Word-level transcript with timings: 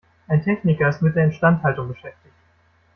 Ein 0.27 0.41
Techniker 0.43 0.89
ist 0.89 1.03
mit 1.03 1.15
der 1.15 1.25
Instandhaltung 1.25 1.87
beschäftigt. 1.89 2.33